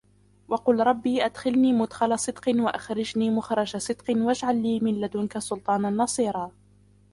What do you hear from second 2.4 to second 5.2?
وَأَخْرِجْنِي مُخْرَجَ صِدْقٍ وَاجْعَلْ لِي مِنْ